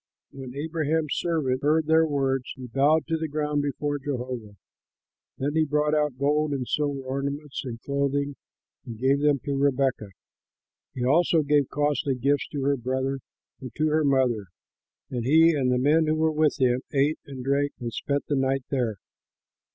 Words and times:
When 0.31 0.55
Abraham's 0.55 1.13
servant 1.15 1.61
heard 1.61 1.85
their 1.85 2.07
words, 2.07 2.45
he 2.55 2.65
bowed 2.65 3.05
to 3.05 3.17
the 3.17 3.27
ground 3.27 3.61
before 3.61 3.99
Jehovah. 3.99 4.55
Then 5.37 5.51
he 5.53 5.63
brought 5.63 5.93
out 5.93 6.17
gold 6.17 6.53
and 6.53 6.67
silver 6.67 7.01
ornaments 7.01 7.63
and 7.63 7.79
clothing 7.83 8.35
and 8.83 8.97
gave 8.97 9.19
them 9.19 9.37
to 9.45 9.55
Rebekah. 9.55 10.09
He 10.95 11.05
also 11.05 11.43
gave 11.43 11.69
costly 11.69 12.15
gifts 12.15 12.47
to 12.47 12.63
her 12.63 12.77
brother 12.77 13.19
and 13.59 13.71
to 13.75 13.89
her 13.89 14.03
mother. 14.03 14.47
And 15.11 15.23
he 15.23 15.51
and 15.51 15.71
the 15.71 15.77
men 15.77 16.07
who 16.07 16.15
were 16.15 16.31
with 16.31 16.59
him 16.59 16.81
ate 16.91 17.19
and 17.27 17.43
drank 17.45 17.73
and 17.79 17.93
spent 17.93 18.25
the 18.25 18.35
night 18.35 18.63
there. 18.71 18.95